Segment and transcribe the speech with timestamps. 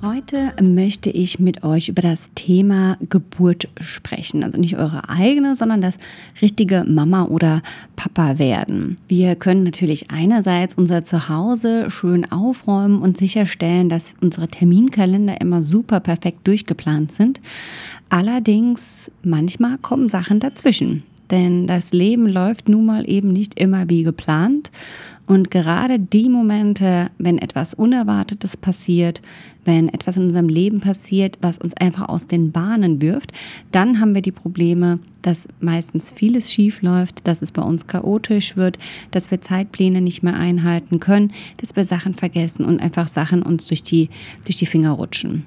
[0.00, 4.44] Heute möchte ich mit euch über das Thema Geburt sprechen.
[4.44, 5.98] Also nicht eure eigene, sondern das
[6.40, 7.62] richtige Mama oder
[7.96, 8.96] Papa werden.
[9.08, 15.98] Wir können natürlich einerseits unser Zuhause schön aufräumen und sicherstellen, dass unsere Terminkalender immer super
[15.98, 17.40] perfekt durchgeplant sind.
[18.08, 21.02] Allerdings manchmal kommen Sachen dazwischen.
[21.32, 24.70] Denn das Leben läuft nun mal eben nicht immer wie geplant.
[25.28, 29.20] Und gerade die Momente, wenn etwas Unerwartetes passiert,
[29.66, 33.32] wenn etwas in unserem Leben passiert, was uns einfach aus den Bahnen wirft,
[33.70, 38.56] dann haben wir die Probleme, dass meistens vieles schief läuft, dass es bei uns chaotisch
[38.56, 38.78] wird,
[39.10, 43.66] dass wir Zeitpläne nicht mehr einhalten können, dass wir Sachen vergessen und einfach Sachen uns
[43.66, 44.08] durch die,
[44.44, 45.44] durch die Finger rutschen.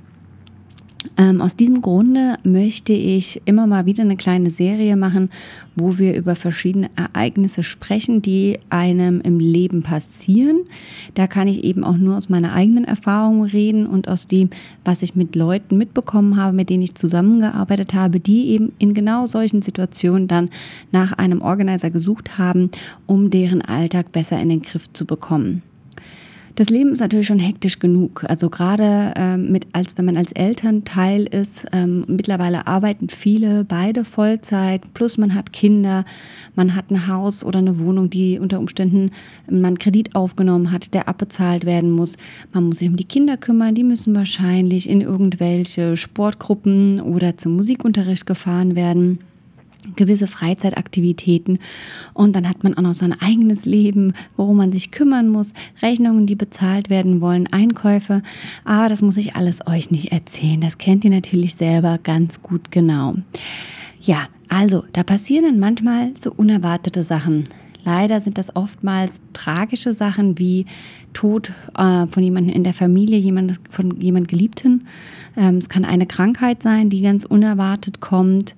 [1.18, 5.30] Ähm, aus diesem Grunde möchte ich immer mal wieder eine kleine Serie machen,
[5.76, 10.62] wo wir über verschiedene Ereignisse sprechen, die einem im Leben passieren.
[11.16, 14.52] Da kann ich eben auch nur aus meiner eigenen Erfahrung reden und aus dem,
[14.86, 19.26] was ich mit Leuten mitbekommen habe, mit denen ich zusammengearbeitet habe, die eben in genau
[19.26, 20.50] solchen Situationen dann
[20.92, 22.70] nach einem Organizer gesucht haben,
[23.08, 25.64] um deren Alltag besser in den Griff zu bekommen.
[26.56, 28.26] Das Leben ist natürlich schon hektisch genug.
[28.28, 34.04] Also gerade ähm, mit, als wenn man als Elternteil ist, ähm, mittlerweile arbeiten viele, beide
[34.04, 36.04] Vollzeit, plus man hat Kinder,
[36.56, 39.12] man hat ein Haus oder eine Wohnung, die unter Umständen
[39.50, 42.18] man Kredit aufgenommen hat, der abbezahlt werden muss.
[42.54, 47.56] Man muss sich um die Kinder kümmern, die müssen wahrscheinlich in irgendwelche Sportgruppen oder zum
[47.56, 49.20] Musikunterricht gefahren werden
[49.96, 51.60] gewisse Freizeitaktivitäten
[52.14, 56.28] und dann hat man auch noch sein eigenes Leben, worum man sich kümmern muss, Rechnungen,
[56.28, 58.22] die bezahlt werden wollen, Einkäufe,
[58.64, 62.72] aber das muss ich alles euch nicht erzählen, das kennt ihr natürlich selber ganz gut
[62.72, 63.16] genau.
[64.02, 67.46] Ja, also da passieren dann manchmal so unerwartete Sachen.
[67.84, 70.66] Leider sind das oftmals tragische Sachen wie
[71.14, 74.88] Tod äh, von jemandem in der Familie, jemand, von jemand Geliebten.
[75.36, 78.56] Ähm, es kann eine Krankheit sein, die ganz unerwartet kommt.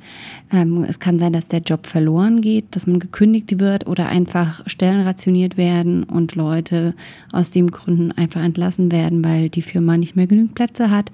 [0.52, 4.62] Ähm, es kann sein, dass der Job verloren geht, dass man gekündigt wird oder einfach
[4.68, 6.94] Stellen rationiert werden und Leute
[7.32, 11.12] aus dem Gründen einfach entlassen werden, weil die Firma nicht mehr genügend Plätze hat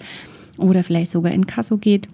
[0.57, 2.07] oder vielleicht sogar in Kasso geht.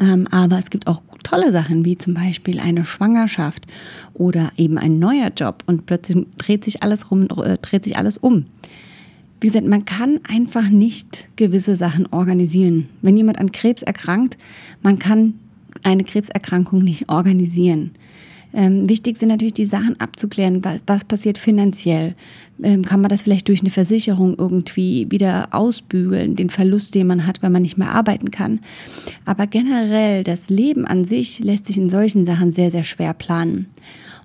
[0.00, 3.66] Ähm, aber es gibt auch tolle Sachen, wie zum Beispiel eine Schwangerschaft
[4.14, 8.18] oder eben ein neuer Job und plötzlich dreht sich alles rum, äh, dreht sich alles
[8.18, 8.46] um.
[9.40, 12.88] Wie gesagt, man kann einfach nicht gewisse Sachen organisieren.
[13.02, 14.38] Wenn jemand an Krebs erkrankt,
[14.82, 15.34] man kann
[15.82, 17.90] eine Krebserkrankung nicht organisieren.
[18.54, 22.14] Ähm, wichtig sind natürlich die Sachen abzuklären, was, was passiert finanziell.
[22.62, 27.26] Ähm, kann man das vielleicht durch eine Versicherung irgendwie wieder ausbügeln, den Verlust, den man
[27.26, 28.60] hat, weil man nicht mehr arbeiten kann.
[29.24, 33.66] Aber generell, das Leben an sich lässt sich in solchen Sachen sehr, sehr schwer planen.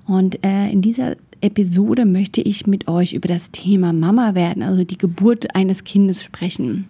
[0.06, 4.84] Und äh, in dieser Episode möchte ich mit euch über das Thema Mama werden, also
[4.84, 6.90] die Geburt eines Kindes sprechen.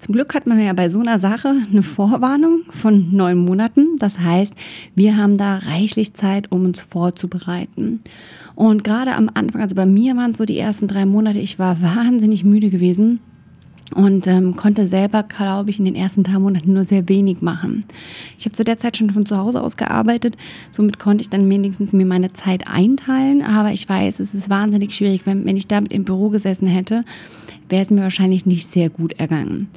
[0.00, 3.98] Zum Glück hat man ja bei so einer Sache eine Vorwarnung von neun Monaten.
[3.98, 4.54] Das heißt,
[4.94, 8.00] wir haben da reichlich Zeit, um uns vorzubereiten.
[8.54, 11.58] Und gerade am Anfang, also bei mir waren es so die ersten drei Monate, ich
[11.58, 13.20] war wahnsinnig müde gewesen
[13.94, 17.84] und ähm, konnte selber, glaube ich, in den ersten drei Monaten nur sehr wenig machen.
[18.38, 20.36] Ich habe zu der Zeit schon von zu Hause aus gearbeitet,
[20.70, 24.94] somit konnte ich dann wenigstens mir meine Zeit einteilen, aber ich weiß, es ist wahnsinnig
[24.94, 27.04] schwierig, wenn, wenn ich damit im Büro gesessen hätte
[27.70, 29.68] wäre es mir wahrscheinlich nicht sehr gut ergangen.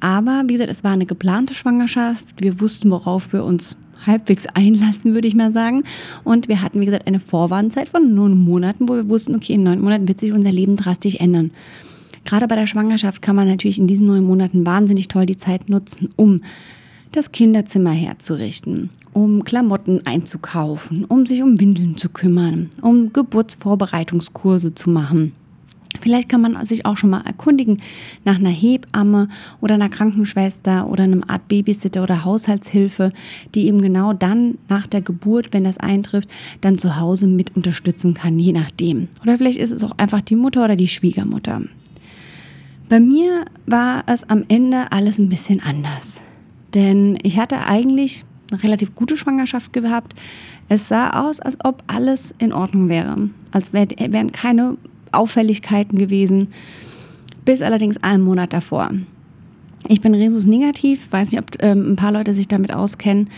[0.00, 2.24] Aber wie gesagt, es war eine geplante Schwangerschaft.
[2.38, 3.76] Wir wussten, worauf wir uns
[4.06, 5.84] halbwegs einlassen, würde ich mal sagen.
[6.24, 9.64] Und wir hatten, wie gesagt, eine Vorwarnzeit von neun Monaten, wo wir wussten, okay, in
[9.64, 11.50] neun Monaten wird sich unser Leben drastisch ändern.
[12.24, 15.68] Gerade bei der Schwangerschaft kann man natürlich in diesen neun Monaten wahnsinnig toll die Zeit
[15.68, 16.42] nutzen, um
[17.12, 24.90] das Kinderzimmer herzurichten, um Klamotten einzukaufen, um sich um Windeln zu kümmern, um Geburtsvorbereitungskurse zu
[24.90, 25.32] machen
[26.00, 27.80] Vielleicht kann man sich auch schon mal erkundigen
[28.24, 29.28] nach einer Hebamme
[29.60, 33.12] oder einer Krankenschwester oder einem Art Babysitter oder Haushaltshilfe,
[33.54, 36.28] die eben genau dann nach der Geburt, wenn das eintrifft,
[36.60, 39.08] dann zu Hause mit unterstützen kann, je nachdem.
[39.22, 41.62] Oder vielleicht ist es auch einfach die Mutter oder die Schwiegermutter.
[42.88, 46.06] Bei mir war es am Ende alles ein bisschen anders.
[46.74, 50.14] Denn ich hatte eigentlich eine relativ gute Schwangerschaft gehabt.
[50.68, 53.30] Es sah aus, als ob alles in Ordnung wäre.
[53.50, 54.78] Als wären keine
[55.12, 56.48] Auffälligkeiten gewesen,
[57.44, 58.90] bis allerdings einen Monat davor.
[59.86, 63.30] Ich bin Resus negativ, weiß nicht, ob ähm, ein paar Leute sich damit auskennen.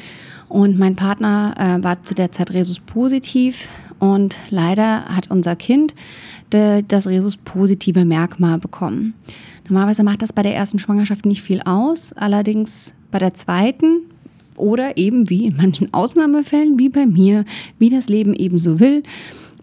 [0.50, 3.68] Und mein Partner äh, war zu der Zeit Resus positiv.
[4.00, 5.94] Und leider hat unser Kind
[6.52, 9.14] de, das Resus positive Merkmal bekommen.
[9.68, 12.12] Normalerweise macht das bei der ersten Schwangerschaft nicht viel aus.
[12.14, 14.00] Allerdings bei der zweiten
[14.56, 17.44] oder eben wie in manchen Ausnahmefällen, wie bei mir,
[17.78, 19.04] wie das Leben eben so will,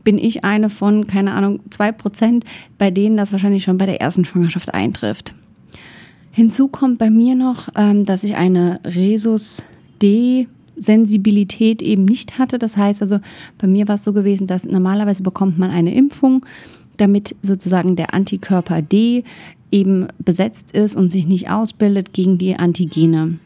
[0.05, 2.45] bin ich eine von, keine Ahnung, zwei Prozent,
[2.77, 5.35] bei denen das wahrscheinlich schon bei der ersten Schwangerschaft eintrifft.
[6.31, 9.63] Hinzu kommt bei mir noch, ähm, dass ich eine Resus
[10.01, 10.47] D
[10.79, 12.59] Sensibilität eben nicht hatte.
[12.59, 13.19] Das heißt also,
[13.57, 16.45] bei mir war es so gewesen, dass normalerweise bekommt man eine Impfung,
[16.97, 19.23] damit sozusagen der Antikörper D
[19.71, 23.39] eben besetzt ist und sich nicht ausbildet gegen die Antigene.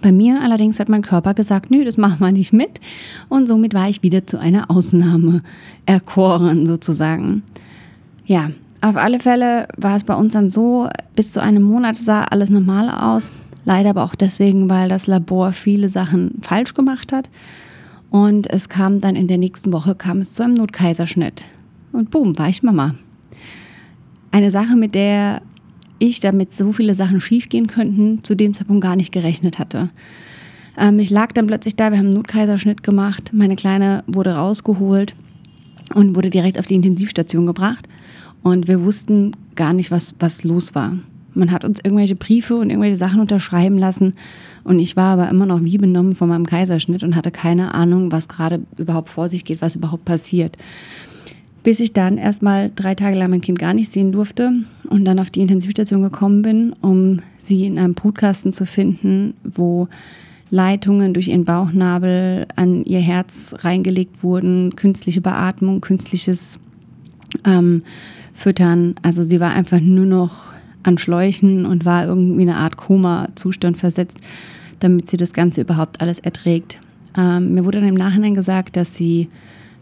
[0.00, 2.80] Bei mir allerdings hat mein Körper gesagt, nö, das machen wir nicht mit.
[3.28, 5.42] Und somit war ich wieder zu einer Ausnahme
[5.86, 7.42] erkoren sozusagen.
[8.26, 8.50] Ja,
[8.80, 12.50] auf alle Fälle war es bei uns dann so, bis zu einem Monat sah alles
[12.50, 13.30] normal aus.
[13.64, 17.28] Leider aber auch deswegen, weil das Labor viele Sachen falsch gemacht hat.
[18.10, 21.46] Und es kam dann in der nächsten Woche kam es zu einem Notkaiserschnitt.
[21.92, 22.94] Und boom, war ich Mama.
[24.30, 25.42] Eine Sache, mit der
[25.98, 29.90] ich, damit so viele Sachen schiefgehen könnten, zu dem Zeitpunkt gar nicht gerechnet hatte.
[30.76, 35.14] Ähm, ich lag dann plötzlich da, wir haben einen Notkaiserschnitt gemacht, meine Kleine wurde rausgeholt
[35.94, 37.88] und wurde direkt auf die Intensivstation gebracht.
[38.42, 40.96] Und wir wussten gar nicht, was, was los war.
[41.34, 44.14] Man hat uns irgendwelche Briefe und irgendwelche Sachen unterschreiben lassen.
[44.64, 48.12] Und ich war aber immer noch wie benommen von meinem Kaiserschnitt und hatte keine Ahnung,
[48.12, 50.56] was gerade überhaupt vor sich geht, was überhaupt passiert
[51.62, 54.52] bis ich dann erstmal drei Tage lang mein Kind gar nicht sehen durfte
[54.88, 59.88] und dann auf die Intensivstation gekommen bin, um sie in einem Brutkasten zu finden, wo
[60.50, 66.58] Leitungen durch ihren Bauchnabel an ihr Herz reingelegt wurden, künstliche Beatmung, künstliches
[67.46, 67.82] ähm,
[68.34, 68.94] Füttern.
[69.02, 70.52] Also sie war einfach nur noch
[70.82, 74.18] an Schläuchen und war irgendwie eine Art Koma-Zustand versetzt,
[74.80, 76.80] damit sie das Ganze überhaupt alles erträgt.
[77.16, 79.28] Ähm, mir wurde dann im Nachhinein gesagt, dass sie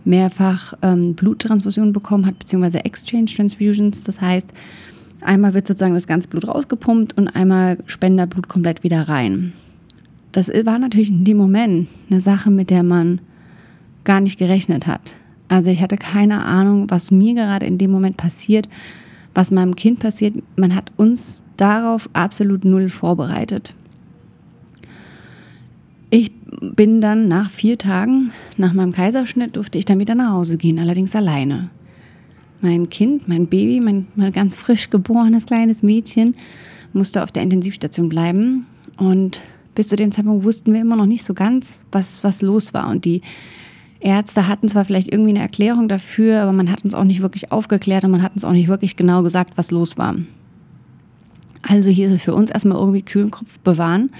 [0.04, 4.02] mehrfach ähm, Bluttransfusionen bekommen hat, beziehungsweise Exchange Transfusions.
[4.02, 4.46] Das heißt,
[5.20, 9.52] einmal wird sozusagen das ganze Blut rausgepumpt und einmal Spenderblut komplett wieder rein.
[10.32, 13.20] Das war natürlich in dem Moment eine Sache, mit der man
[14.04, 15.16] gar nicht gerechnet hat.
[15.48, 18.68] Also ich hatte keine Ahnung, was mir gerade in dem Moment passiert,
[19.34, 20.34] was meinem Kind passiert.
[20.56, 23.74] Man hat uns darauf absolut null vorbereitet.
[26.10, 30.56] Ich bin dann nach vier Tagen, nach meinem Kaiserschnitt, durfte ich dann wieder nach Hause
[30.56, 31.70] gehen, allerdings alleine.
[32.60, 36.34] Mein Kind, mein Baby, mein, mein ganz frisch geborenes kleines Mädchen
[36.92, 38.66] musste auf der Intensivstation bleiben.
[38.96, 39.40] Und
[39.74, 42.88] bis zu dem Zeitpunkt wussten wir immer noch nicht so ganz, was, was los war.
[42.90, 43.22] Und die
[44.00, 47.52] Ärzte hatten zwar vielleicht irgendwie eine Erklärung dafür, aber man hat uns auch nicht wirklich
[47.52, 50.16] aufgeklärt und man hat uns auch nicht wirklich genau gesagt, was los war.
[51.62, 54.10] Also hieß es für uns erstmal irgendwie kühlen Kopf bewahren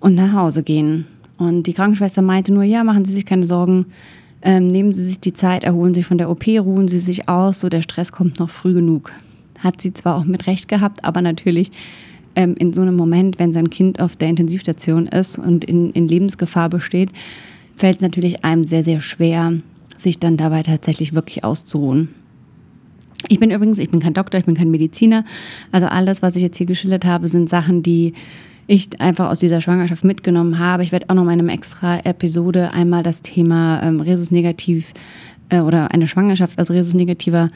[0.00, 1.06] und nach Hause gehen.
[1.36, 3.86] Und die Krankenschwester meinte nur, ja, machen Sie sich keine Sorgen,
[4.42, 7.60] ähm, nehmen Sie sich die Zeit, erholen Sie von der OP, ruhen Sie sich aus,
[7.60, 9.12] so der Stress kommt noch früh genug.
[9.58, 11.70] Hat sie zwar auch mit Recht gehabt, aber natürlich
[12.34, 16.08] ähm, in so einem Moment, wenn sein Kind auf der Intensivstation ist und in, in
[16.08, 17.10] Lebensgefahr besteht,
[17.80, 19.54] fällt es natürlich einem sehr, sehr schwer,
[19.96, 22.10] sich dann dabei tatsächlich wirklich auszuruhen.
[23.28, 25.24] Ich bin übrigens, ich bin kein Doktor, ich bin kein Mediziner.
[25.72, 28.12] Also alles, was ich jetzt hier geschildert habe, sind Sachen, die
[28.66, 30.82] ich einfach aus dieser Schwangerschaft mitgenommen habe.
[30.82, 34.92] Ich werde auch noch in einem extra Episode einmal das Thema ähm, Rhesus-Negativ
[35.48, 37.48] äh, oder eine Schwangerschaft als Rhesus-Negativer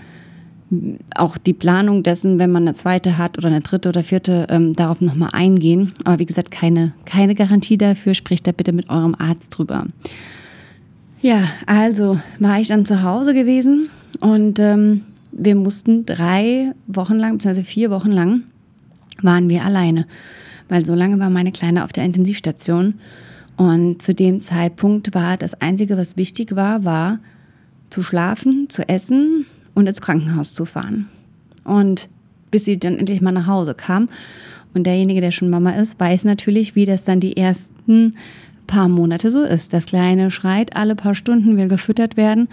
[1.15, 4.75] auch die Planung dessen, wenn man eine zweite hat oder eine dritte oder vierte, ähm,
[4.75, 5.93] darauf nochmal eingehen.
[6.05, 8.15] Aber wie gesagt, keine, keine Garantie dafür.
[8.15, 9.87] Spricht da bitte mit eurem Arzt drüber.
[11.21, 13.89] Ja, also war ich dann zu Hause gewesen
[14.21, 15.03] und ähm,
[15.33, 18.43] wir mussten drei Wochen lang, beziehungsweise vier Wochen lang,
[19.23, 20.07] waren wir alleine
[20.69, 22.95] weil so lange war meine Kleine auf der Intensivstation.
[23.57, 27.21] Und zu dem Zeitpunkt war das Einzige, was wichtig war, war
[27.91, 31.07] zu schlafen, zu essen und ins Krankenhaus zu fahren.
[31.65, 32.09] Und
[32.51, 34.09] bis sie dann endlich mal nach Hause kam.
[34.75, 38.15] Und derjenige, der schon Mama ist, weiß natürlich, wie das dann die ersten
[38.67, 39.73] paar Monate so ist.
[39.73, 42.49] Das Kleine schreit alle paar Stunden, will gefüttert werden.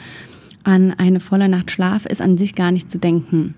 [0.63, 3.55] An eine volle Nacht Schlaf ist an sich gar nicht zu denken.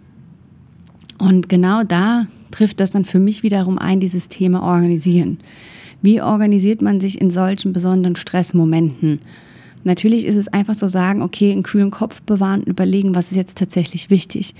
[1.18, 5.40] Und genau da trifft das dann für mich wiederum ein, dieses Thema organisieren.
[6.02, 9.20] Wie organisiert man sich in solchen besonderen Stressmomenten?
[9.84, 13.38] Natürlich ist es einfach so sagen, okay, einen kühlen Kopf bewahren und überlegen, was ist
[13.38, 14.56] jetzt tatsächlich wichtig.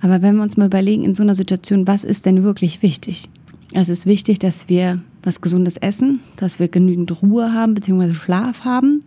[0.00, 3.28] Aber wenn wir uns mal überlegen in so einer Situation, was ist denn wirklich wichtig?
[3.72, 8.14] Es ist wichtig, dass wir was Gesundes essen, dass wir genügend Ruhe haben bzw.
[8.14, 9.02] Schlaf haben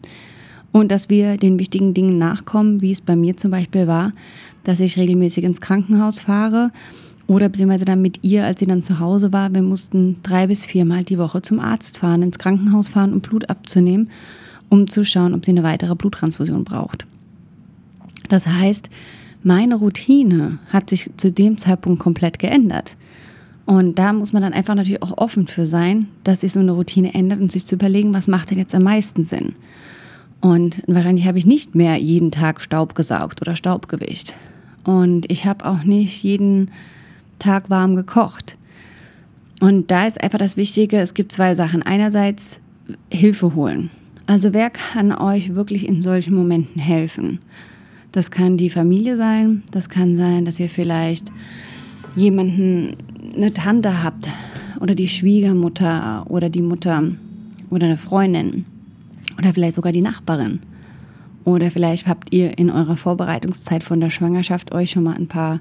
[0.72, 4.14] und dass wir den wichtigen Dingen nachkommen, wie es bei mir zum Beispiel war,
[4.64, 6.72] dass ich regelmäßig ins Krankenhaus fahre
[7.32, 10.66] Oder beziehungsweise dann mit ihr, als sie dann zu Hause war, wir mussten drei bis
[10.66, 14.10] viermal die Woche zum Arzt fahren, ins Krankenhaus fahren, um Blut abzunehmen,
[14.72, 17.06] um zu schauen, ob sie eine weitere Bluttransfusion braucht.
[18.30, 18.90] Das heißt,
[19.44, 22.96] meine Routine hat sich zu dem Zeitpunkt komplett geändert.
[23.66, 26.72] Und da muss man dann einfach natürlich auch offen für sein, dass sich so eine
[26.72, 29.56] Routine ändert und sich zu überlegen, was macht denn jetzt am meisten Sinn.
[30.40, 34.34] Und wahrscheinlich habe ich nicht mehr jeden Tag Staub gesaugt oder Staubgewicht.
[34.86, 36.72] Und ich habe auch nicht jeden
[37.40, 38.56] Tag warm gekocht.
[39.60, 41.84] Und da ist einfach das Wichtige, es gibt zwei Sachen.
[41.84, 42.60] Einerseits
[43.12, 43.92] Hilfe holen.
[44.26, 47.40] Also wer kann euch wirklich in solchen Momenten helfen?
[48.12, 51.32] Das kann die Familie sein, das kann sein, dass ihr vielleicht
[52.16, 52.98] jemanden,
[53.36, 54.28] eine Tante habt
[54.80, 57.04] oder die Schwiegermutter oder die Mutter
[57.70, 58.66] oder eine Freundin
[59.38, 60.60] oder vielleicht sogar die Nachbarin.
[61.44, 65.60] Oder vielleicht habt ihr in eurer Vorbereitungszeit von der Schwangerschaft euch schon mal ein paar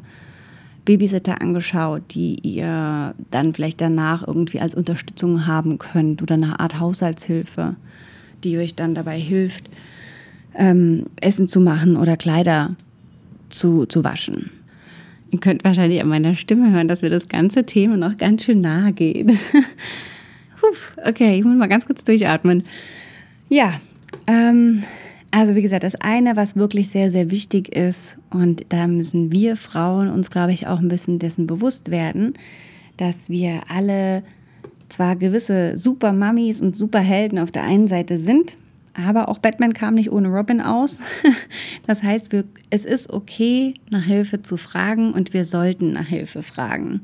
[0.84, 6.80] Babysitter angeschaut, die ihr dann vielleicht danach irgendwie als Unterstützung haben könnt oder eine Art
[6.80, 7.76] Haushaltshilfe,
[8.44, 9.68] die euch dann dabei hilft,
[10.54, 12.76] ähm, Essen zu machen oder Kleider
[13.50, 14.50] zu, zu waschen.
[15.30, 18.60] Ihr könnt wahrscheinlich an meiner Stimme hören, dass mir das ganze Thema noch ganz schön
[18.60, 19.30] nahe geht.
[21.04, 22.64] okay, ich muss mal ganz kurz durchatmen.
[23.48, 23.80] Ja,
[24.26, 24.82] ähm,
[25.30, 29.56] also wie gesagt, das eine, was wirklich sehr, sehr wichtig ist, und da müssen wir
[29.56, 32.34] Frauen uns, glaube ich, auch ein bisschen dessen bewusst werden,
[32.96, 34.22] dass wir alle
[34.92, 38.56] zwar gewisse super Mummies und super Helden auf der einen Seite sind,
[38.94, 40.98] aber auch Batman kam nicht ohne Robin aus.
[41.86, 46.42] Das heißt, wir, es ist okay, nach Hilfe zu fragen und wir sollten nach Hilfe
[46.42, 47.02] fragen.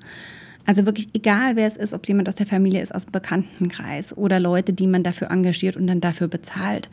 [0.64, 4.16] Also wirklich egal, wer es ist, ob jemand aus der Familie ist, aus dem Bekanntenkreis
[4.16, 6.88] oder Leute, die man dafür engagiert und dann dafür bezahlt.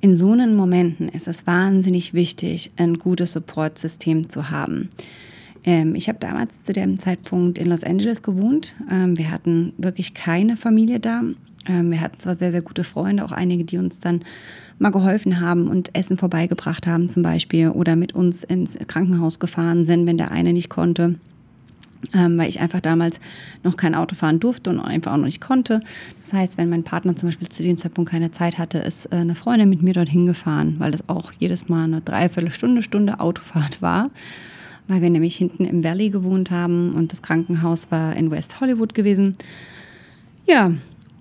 [0.00, 4.90] In so einen Momenten ist es wahnsinnig wichtig, ein gutes Supportsystem zu haben.
[5.64, 8.74] Ähm, ich habe damals zu dem Zeitpunkt in Los Angeles gewohnt.
[8.90, 11.22] Ähm, wir hatten wirklich keine Familie da.
[11.66, 14.22] Ähm, wir hatten zwar sehr, sehr gute Freunde, auch einige, die uns dann
[14.78, 19.84] mal geholfen haben und Essen vorbeigebracht haben zum Beispiel oder mit uns ins Krankenhaus gefahren
[19.84, 21.16] sind, wenn der eine nicht konnte
[22.12, 23.18] ähm, weil ich einfach damals
[23.62, 25.80] noch kein Auto fahren durfte und einfach auch noch nicht konnte.
[26.22, 29.16] Das heißt, wenn mein Partner zum Beispiel zu dem Zeitpunkt keine Zeit hatte, ist äh,
[29.16, 33.80] eine Freundin mit mir dorthin gefahren, weil das auch jedes Mal eine Dreiviertelstunde, Stunde Autofahrt
[33.80, 34.10] war,
[34.88, 38.94] weil wir nämlich hinten im Valley gewohnt haben und das Krankenhaus war in West Hollywood
[38.94, 39.36] gewesen.
[40.46, 40.72] Ja,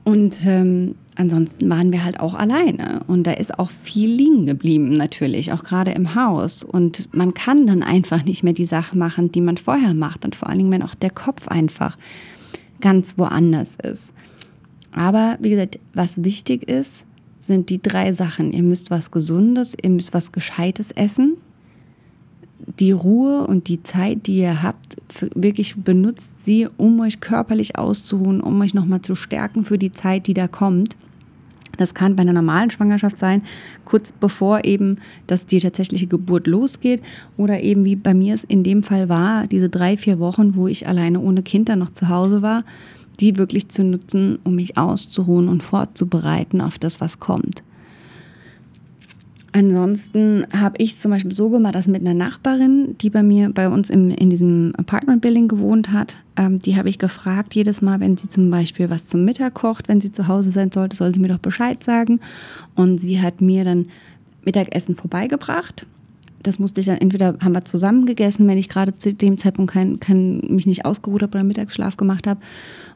[0.04, 4.98] und ähm, ansonsten waren wir halt auch alleine und da ist auch viel liegen geblieben
[4.98, 6.64] natürlich, auch gerade im Haus.
[6.64, 10.36] Und man kann dann einfach nicht mehr die Sachen machen, die man vorher macht und
[10.36, 11.98] vor allen Dingen, wenn auch der Kopf einfach
[12.82, 14.12] ganz woanders ist.
[14.92, 17.06] Aber wie gesagt, was wichtig ist,
[17.40, 18.52] sind die drei Sachen.
[18.52, 21.38] Ihr müsst was Gesundes, ihr müsst was Gescheites essen,
[22.80, 24.98] die Ruhe und die Zeit, die ihr habt,
[25.36, 30.28] wirklich benutzt sie, um euch körperlich auszuruhen, um euch nochmal zu stärken für die Zeit,
[30.28, 30.96] die da kommt.
[31.78, 33.42] Das kann bei einer normalen Schwangerschaft sein,
[33.84, 37.02] kurz bevor eben dass die tatsächliche Geburt losgeht
[37.36, 40.68] oder eben wie bei mir es in dem Fall war, diese drei, vier Wochen, wo
[40.68, 42.64] ich alleine ohne Kind dann noch zu Hause war,
[43.20, 47.64] die wirklich zu nutzen, um mich auszuruhen und vorzubereiten auf das, was kommt.
[49.56, 53.70] Ansonsten habe ich zum Beispiel so gemacht, dass mit einer Nachbarin, die bei mir, bei
[53.70, 58.00] uns im, in diesem Apartment Building gewohnt hat, ähm, die habe ich gefragt, jedes Mal,
[58.00, 61.14] wenn sie zum Beispiel was zum Mittag kocht, wenn sie zu Hause sein sollte, soll
[61.14, 62.20] sie mir doch Bescheid sagen.
[62.74, 63.86] Und sie hat mir dann
[64.44, 65.86] Mittagessen vorbeigebracht.
[66.42, 69.72] Das musste ich dann entweder haben wir zusammen gegessen, wenn ich gerade zu dem Zeitpunkt
[69.72, 72.40] kein, kein, mich nicht ausgeruht habe oder Mittagsschlaf gemacht habe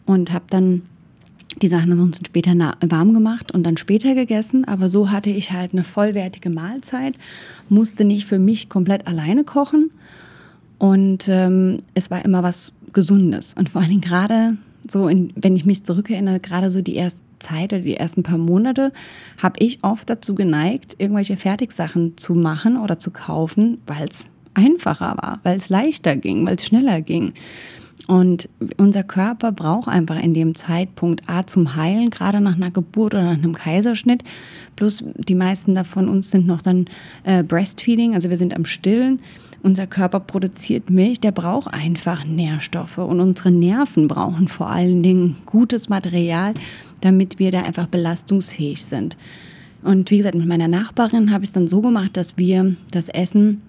[0.07, 0.81] und habe dann
[1.61, 4.65] die Sachen ansonsten später warm gemacht und dann später gegessen.
[4.65, 7.15] Aber so hatte ich halt eine vollwertige Mahlzeit,
[7.69, 9.91] musste nicht für mich komplett alleine kochen.
[10.77, 13.53] Und ähm, es war immer was Gesundes.
[13.57, 14.57] Und vor Dingen gerade
[14.89, 18.37] so, in, wenn ich mich zurückerinnere, gerade so die erste Zeit oder die ersten paar
[18.37, 18.91] Monate,
[19.41, 25.17] habe ich oft dazu geneigt, irgendwelche Fertigsachen zu machen oder zu kaufen, weil es einfacher
[25.17, 27.33] war, weil es leichter ging, weil es schneller ging.
[28.05, 33.13] Und unser Körper braucht einfach in dem Zeitpunkt A zum Heilen, gerade nach einer Geburt
[33.13, 34.23] oder nach einem Kaiserschnitt.
[34.75, 36.85] Plus die meisten davon uns sind noch dann
[37.23, 39.19] äh, Breastfeeding, also wir sind am Stillen.
[39.63, 45.35] Unser Körper produziert Milch, der braucht einfach Nährstoffe und unsere Nerven brauchen vor allen Dingen
[45.45, 46.53] gutes Material,
[47.01, 49.17] damit wir da einfach belastungsfähig sind.
[49.83, 53.09] Und wie gesagt, mit meiner Nachbarin habe ich es dann so gemacht, dass wir das
[53.09, 53.61] Essen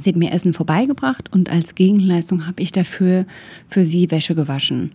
[0.00, 3.26] Sie hat mir Essen vorbeigebracht und als Gegenleistung habe ich dafür
[3.68, 4.92] für sie Wäsche gewaschen.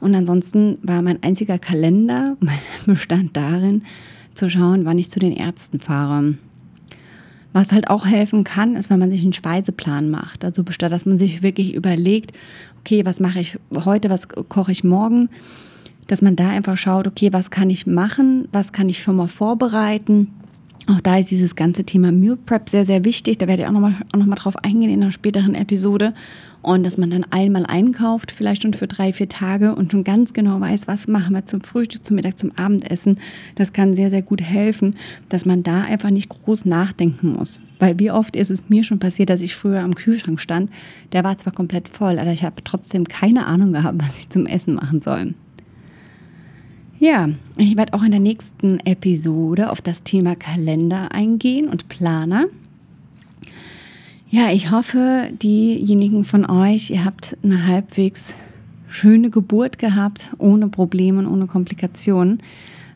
[0.01, 3.85] Und ansonsten war mein einziger Kalender, mein Bestand darin,
[4.35, 6.35] zu schauen, wann ich zu den Ärzten fahre.
[7.53, 10.45] Was halt auch helfen kann, ist, wenn man sich einen Speiseplan macht.
[10.45, 12.37] Also statt dass man sich wirklich überlegt,
[12.81, 15.29] okay, was mache ich heute, was koche ich morgen,
[16.07, 19.29] dass man da einfach schaut, okay, was kann ich machen, was kann ich schon mal
[19.29, 20.29] vorbereiten.
[20.89, 23.39] Auch da ist dieses ganze Thema Meal Prep sehr, sehr wichtig.
[23.39, 26.13] Da werde ich auch nochmal noch drauf eingehen in einer späteren Episode.
[26.61, 30.33] Und dass man dann einmal einkauft, vielleicht schon für drei, vier Tage und schon ganz
[30.33, 33.19] genau weiß, was machen wir zum Frühstück, zum Mittag, zum Abendessen.
[33.57, 34.97] Das kann sehr, sehr gut helfen,
[35.29, 37.61] dass man da einfach nicht groß nachdenken muss.
[37.79, 40.71] Weil wie oft ist es mir schon passiert, dass ich früher am Kühlschrank stand,
[41.13, 44.47] der war zwar komplett voll, aber ich habe trotzdem keine Ahnung gehabt, was ich zum
[44.47, 45.35] Essen machen soll.
[47.03, 52.45] Ja, ich werde auch in der nächsten Episode auf das Thema Kalender eingehen und Planer.
[54.31, 58.35] Ja, ich hoffe, diejenigen von euch, ihr habt eine halbwegs
[58.89, 62.41] schöne Geburt gehabt, ohne Probleme und ohne Komplikationen.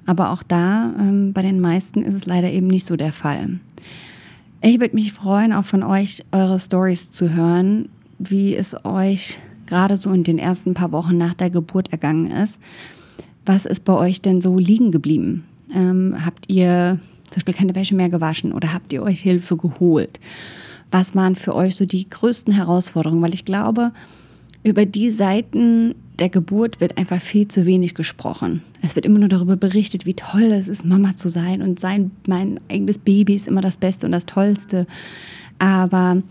[0.07, 3.59] Aber auch da, ähm, bei den meisten ist es leider eben nicht so der Fall.
[4.63, 7.89] Ich würde mich freuen, auch von euch eure Stories zu hören,
[8.21, 12.61] wie es euch gerade so in den ersten paar Wochen nach der Geburt ergangen ist.
[13.47, 15.45] Was ist bei euch denn so liegen geblieben?
[15.75, 16.99] Ähm, habt ihr
[17.31, 20.21] zum Beispiel keine Wäsche mehr gewaschen oder habt ihr euch Hilfe geholt?
[20.91, 23.23] was waren für euch so die größten Herausforderungen?
[23.23, 23.93] Weil ich glaube,
[24.63, 28.63] über die Seiten der Geburt wird einfach viel zu wenig gesprochen.
[28.83, 32.11] Es wird immer nur darüber berichtet, wie toll es ist, Mama zu sein und sein,
[32.27, 34.87] mein eigenes Baby ist immer das Beste und das Tollste.
[35.59, 36.23] Aber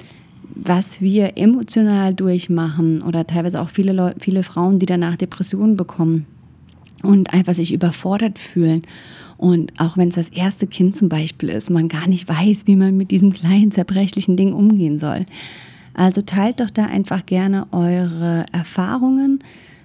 [0.56, 6.26] was wir emotional durchmachen oder teilweise auch viele, Leute, viele Frauen, die danach Depressionen bekommen
[7.06, 8.82] und einfach sich überfordert fühlen
[9.38, 12.76] und auch wenn es das erste Kind zum Beispiel ist, man gar nicht weiß, wie
[12.76, 15.26] man mit diesem kleinen zerbrechlichen Ding umgehen soll.
[15.94, 19.40] Also teilt doch da einfach gerne eure Erfahrungen,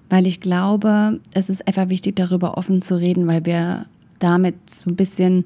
[0.09, 3.87] weil ich glaube, es ist einfach wichtig, darüber offen zu reden, weil wir
[4.19, 5.45] damit so ein bisschen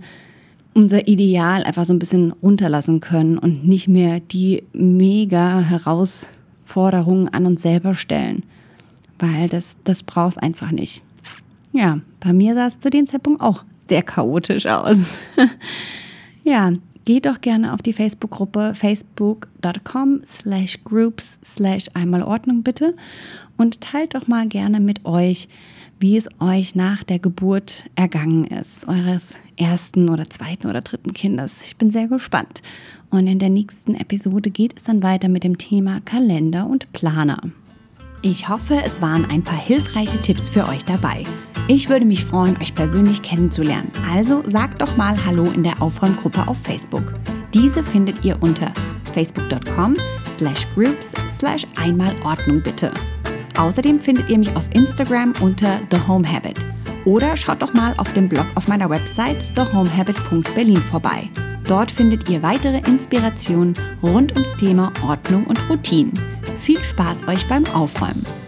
[0.74, 7.46] unser Ideal einfach so ein bisschen runterlassen können und nicht mehr die mega Herausforderungen an
[7.46, 8.42] uns selber stellen.
[9.18, 11.02] Weil das, das es einfach nicht.
[11.74, 14.96] Ja, bei mir sah es zu dem Zeitpunkt auch sehr chaotisch aus.
[16.44, 16.72] ja,
[17.04, 22.94] geht doch gerne auf die Facebook-Gruppe facebook.com slash groups slash einmal Ordnung bitte
[23.56, 25.48] und teilt doch mal gerne mit euch,
[25.98, 31.52] wie es euch nach der Geburt ergangen ist, eures ersten oder zweiten oder dritten Kindes.
[31.66, 32.62] Ich bin sehr gespannt.
[33.10, 37.40] Und in der nächsten Episode geht es dann weiter mit dem Thema Kalender und Planer.
[38.26, 41.24] Ich hoffe, es waren ein paar hilfreiche Tipps für euch dabei.
[41.68, 43.92] Ich würde mich freuen, euch persönlich kennenzulernen.
[44.10, 47.12] Also sagt doch mal Hallo in der Aufräumgruppe auf Facebook.
[47.52, 48.72] Diese findet ihr unter
[49.12, 49.96] facebook.com
[50.38, 52.14] slash groups slash einmal
[52.64, 52.90] bitte.
[53.58, 56.58] Außerdem findet ihr mich auf Instagram unter The Home Habit.
[57.04, 61.28] Oder schaut doch mal auf dem Blog auf meiner Website thehomehabit.berlin vorbei.
[61.68, 66.12] Dort findet ihr weitere Inspirationen rund ums Thema Ordnung und Routinen.
[66.64, 68.43] Viel Spaß euch beim Aufräumen!